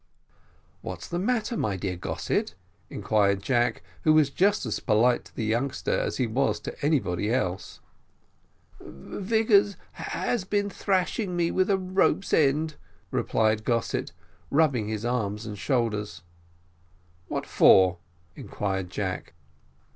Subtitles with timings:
[0.81, 2.55] "What's the matter, my dear Mr Gossett?"
[2.89, 7.31] inquired Jack, who was just as polite to the youngster as he was to anybody
[7.31, 7.81] else.
[8.79, 12.77] "Vigors has been thrashing me with a rope's end,"
[13.11, 14.11] replied Gossett,
[14.49, 16.23] rubbing his arm and shoulders.
[17.27, 17.99] "What for?"
[18.35, 19.33] inquired Jack.